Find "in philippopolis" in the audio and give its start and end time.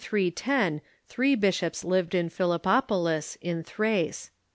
2.15-3.37